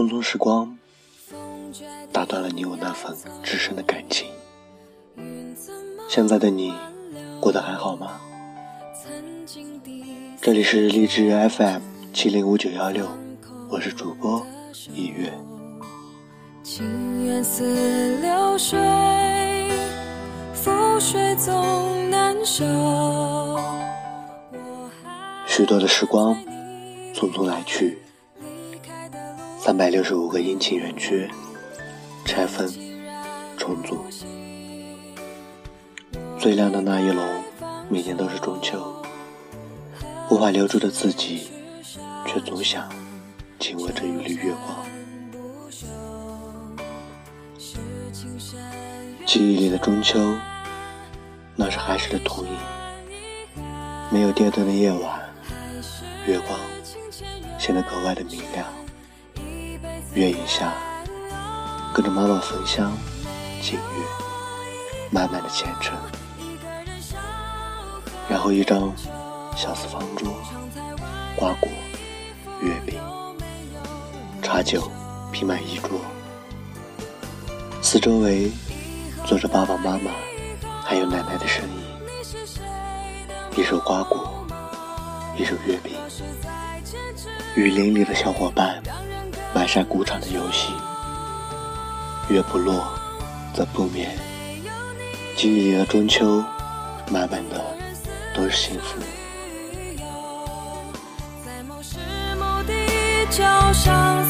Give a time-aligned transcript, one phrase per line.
[0.00, 0.78] 匆匆时光，
[2.10, 4.28] 打断了你我那份至深的感情。
[6.08, 6.72] 现在的你，
[7.38, 8.18] 过得还好吗？
[10.40, 11.82] 这里是荔枝 FM
[12.14, 13.06] 七零五九幺六，
[13.68, 14.42] 我是主播
[14.94, 15.30] 一月。
[16.62, 18.78] 情缘似流水，
[20.54, 22.64] 覆水总难收。
[25.46, 26.34] 许多的时光
[27.12, 27.98] 匆匆来去。
[29.70, 31.30] 三百六十五个阴晴圆缺，
[32.24, 32.68] 拆分
[33.56, 34.04] 重组。
[36.36, 37.24] 最亮的那一笼，
[37.88, 39.00] 每年都是中秋。
[40.28, 41.52] 无法留住的自己，
[42.26, 42.90] 却总想
[43.60, 44.84] 紧握这一缕月光。
[49.24, 50.18] 记忆里的中秋，
[51.54, 52.50] 那是海市的投影。
[54.10, 55.20] 没有电灯的夜晚，
[56.26, 56.58] 月光
[57.56, 58.66] 显得格外的明亮。
[60.12, 60.72] 月影下，
[61.94, 62.92] 跟着妈妈焚香
[63.62, 64.04] 敬月，
[65.10, 65.96] 满满的虔诚。
[68.28, 68.92] 然后一张
[69.56, 70.34] 小四方桌，
[71.36, 71.68] 瓜果、
[72.60, 72.98] 月饼、
[74.42, 74.90] 茶酒
[75.30, 76.00] 拼满一桌，
[77.80, 78.50] 四周围
[79.24, 80.10] 坐着爸爸妈妈
[80.84, 81.80] 还有奶奶的身影。
[83.56, 84.44] 一手瓜果，
[85.36, 85.94] 一手月饼，
[87.54, 88.82] 雨林里的小伙伴。
[89.70, 90.72] 满山鼓场的游戏，
[92.28, 92.92] 月不落，
[93.54, 94.18] 则不眠。
[95.36, 96.42] 今年的中秋，
[97.08, 97.64] 满满的
[98.34, 98.98] 都是幸福。
[101.46, 101.98] 在某时
[102.36, 102.72] 某地，
[103.30, 104.24] 交上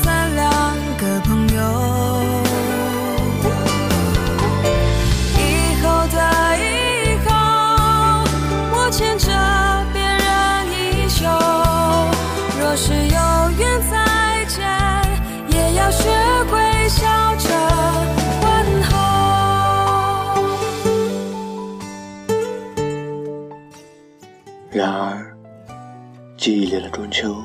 [26.50, 27.44] 记忆里的中秋，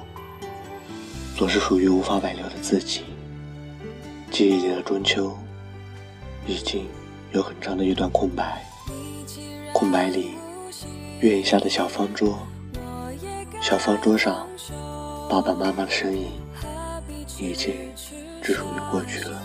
[1.37, 3.03] 总是属于无法挽留的自己。
[4.31, 5.37] 记忆里的中秋，
[6.47, 6.87] 已经
[7.31, 8.65] 有很长的一段空白。
[9.71, 10.31] 空白里，
[11.19, 12.39] 月影下的小方桌，
[13.61, 14.47] 小方桌上，
[15.29, 16.31] 爸爸妈妈的身影，
[17.39, 17.75] 已经。
[18.41, 19.39] 只属于过去了。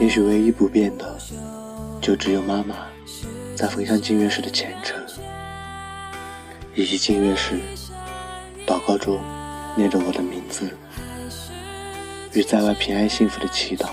[0.00, 1.18] 也许唯一不变的，
[2.00, 2.86] 就只有妈妈
[3.54, 4.98] 在焚香敬月时的虔诚，
[6.74, 7.60] 以及敬月时
[8.72, 9.20] 祷告中
[9.76, 10.74] 念着我的名字，
[12.32, 13.90] 与在外平安幸福的祈祷。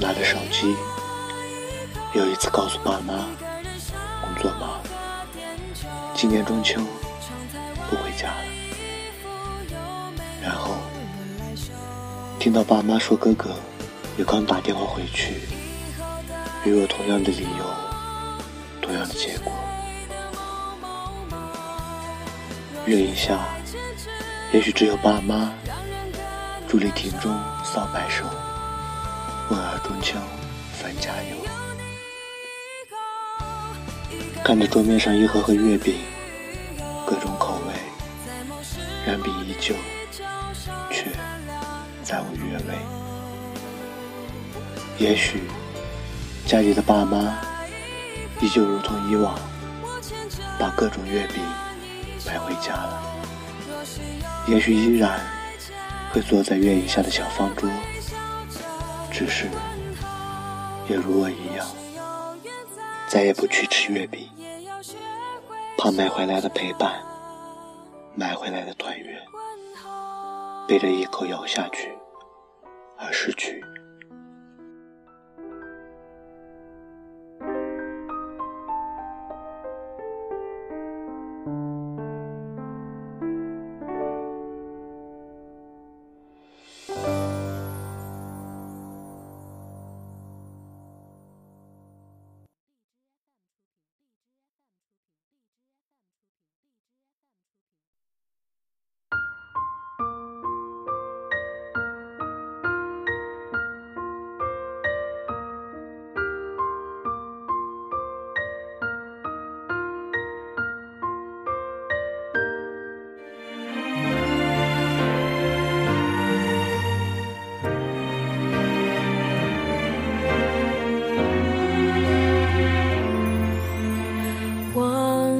[0.00, 0.74] 拿着手机，
[2.14, 3.14] 又一次告诉爸妈，
[4.20, 4.80] 工作忙，
[6.16, 6.80] 今年中秋
[7.88, 8.42] 不回家了。
[10.42, 10.74] 然后
[12.40, 13.50] 听到爸妈说哥哥
[14.18, 15.42] 也刚打电话回去，
[16.64, 17.64] 与我同样的理由，
[18.80, 19.52] 同样的结果。
[22.86, 23.38] 月影下，
[24.52, 25.52] 也许只有爸妈
[26.68, 27.32] 伫立亭中
[27.64, 28.24] 扫白首，
[29.50, 30.18] 问儿中秋
[30.72, 31.36] 返家游。
[34.44, 35.94] 看着桌面上一盒盒月饼，
[37.06, 37.72] 各种口味，
[39.06, 39.74] 然饼依旧。
[40.90, 41.10] 却
[42.04, 42.78] 再无月味。
[44.98, 45.42] 也许
[46.46, 47.38] 家里的爸妈
[48.40, 49.34] 依旧如同以往，
[50.58, 51.42] 把各种月饼
[52.32, 53.02] 买回家了。
[54.46, 55.20] 也许依然
[56.10, 57.68] 会坐在月影下的小方桌，
[59.10, 59.46] 只是
[60.88, 61.66] 也如我一样，
[63.06, 64.30] 再也不去吃月饼，
[65.76, 67.02] 怕买回来的陪伴，
[68.14, 69.20] 买回来的团圆。
[70.66, 71.92] 被这一口咬下去
[72.96, 73.62] 而失去。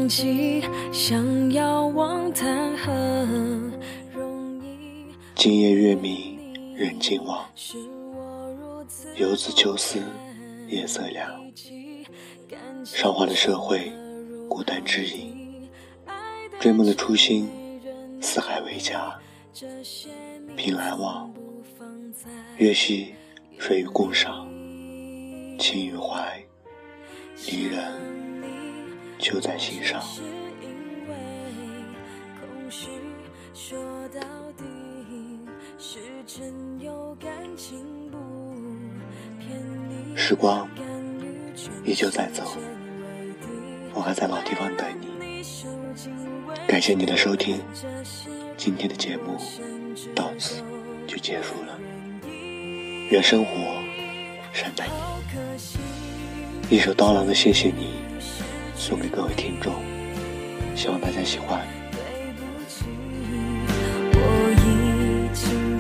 [0.03, 0.61] 放弃，
[0.93, 2.91] 想要望谈何
[4.13, 5.07] 容易？
[5.37, 7.49] 今夜月明人尽望，
[9.15, 10.01] 游子秋思
[10.67, 11.31] 夜色凉。
[12.85, 13.93] 韶华的社会，
[14.49, 15.71] 孤单之影，
[16.59, 17.49] 追梦的初心，
[18.21, 19.17] 四海为家。
[20.57, 21.33] 凭栏望，
[22.57, 23.15] 月兮
[23.57, 24.49] 水与共赏，
[25.61, 26.45] 情与怀，
[27.47, 27.85] 离人
[29.23, 30.03] 就在心上。
[40.17, 40.69] 时光
[41.85, 42.43] 依旧在走，
[43.95, 45.07] 我还在老地方等你。
[46.67, 47.61] 感谢你的收听，
[48.57, 49.39] 今天的节目
[50.17, 50.63] 到此
[51.07, 51.79] 就结束了。
[53.11, 53.53] 愿生活
[54.53, 56.77] 善待你。
[56.77, 57.85] 一首刀郎的《谢谢你》
[58.75, 59.75] 送给各位听众，
[60.75, 61.67] 希望大家喜欢
[64.15, 64.19] 我
[64.59, 65.79] 已经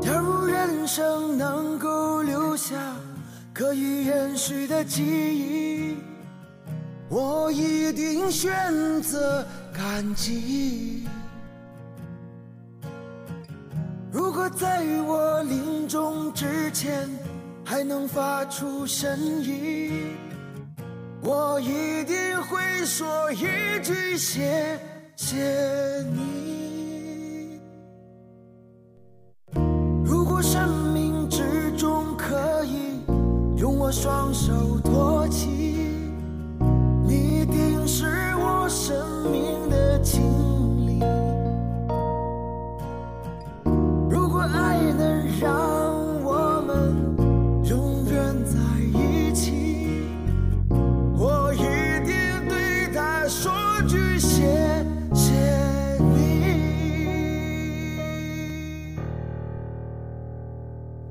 [0.00, 0.86] 假如人。
[0.86, 2.74] 生能够留下
[3.52, 5.59] 可以延续的记忆，
[7.20, 8.50] 我一定选
[9.02, 11.04] 择感激。
[14.10, 17.06] 如果在我临终之前
[17.62, 20.16] 还能发出声音，
[21.20, 23.44] 我一定会说一
[23.82, 24.80] 句谢
[25.14, 25.36] 谢
[26.14, 26.49] 你。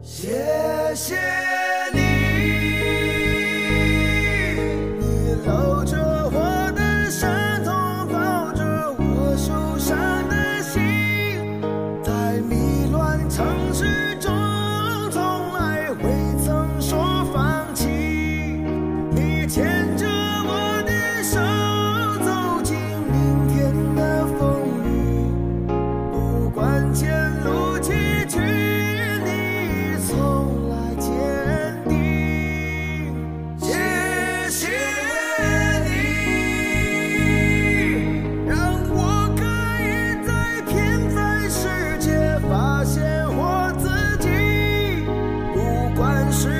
[0.04, 1.49] 谢谢。
[46.29, 46.59] 你